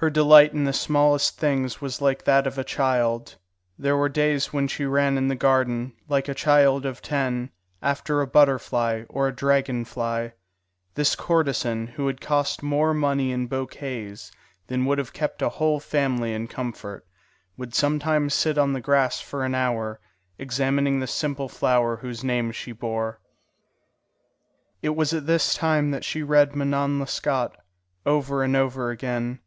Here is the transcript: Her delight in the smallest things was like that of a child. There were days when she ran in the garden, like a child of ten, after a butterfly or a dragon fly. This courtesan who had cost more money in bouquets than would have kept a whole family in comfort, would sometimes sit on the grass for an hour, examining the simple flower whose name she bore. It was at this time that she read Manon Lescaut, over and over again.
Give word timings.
Her 0.00 0.10
delight 0.10 0.52
in 0.52 0.62
the 0.62 0.72
smallest 0.72 1.38
things 1.38 1.80
was 1.80 2.00
like 2.00 2.22
that 2.22 2.46
of 2.46 2.56
a 2.56 2.62
child. 2.62 3.34
There 3.76 3.96
were 3.96 4.08
days 4.08 4.52
when 4.52 4.68
she 4.68 4.84
ran 4.84 5.18
in 5.18 5.26
the 5.26 5.34
garden, 5.34 5.92
like 6.08 6.28
a 6.28 6.34
child 6.34 6.86
of 6.86 7.02
ten, 7.02 7.50
after 7.82 8.20
a 8.20 8.26
butterfly 8.28 9.06
or 9.08 9.26
a 9.26 9.34
dragon 9.34 9.84
fly. 9.84 10.34
This 10.94 11.16
courtesan 11.16 11.88
who 11.88 12.06
had 12.06 12.20
cost 12.20 12.62
more 12.62 12.94
money 12.94 13.32
in 13.32 13.48
bouquets 13.48 14.30
than 14.68 14.84
would 14.84 14.98
have 14.98 15.12
kept 15.12 15.42
a 15.42 15.48
whole 15.48 15.80
family 15.80 16.32
in 16.32 16.46
comfort, 16.46 17.04
would 17.56 17.74
sometimes 17.74 18.34
sit 18.34 18.56
on 18.56 18.74
the 18.74 18.80
grass 18.80 19.20
for 19.20 19.44
an 19.44 19.56
hour, 19.56 19.98
examining 20.38 21.00
the 21.00 21.08
simple 21.08 21.48
flower 21.48 21.96
whose 21.96 22.22
name 22.22 22.52
she 22.52 22.70
bore. 22.70 23.18
It 24.80 24.94
was 24.94 25.12
at 25.12 25.26
this 25.26 25.54
time 25.54 25.90
that 25.90 26.04
she 26.04 26.22
read 26.22 26.54
Manon 26.54 27.00
Lescaut, 27.00 27.56
over 28.06 28.44
and 28.44 28.54
over 28.54 28.90
again. 28.90 29.40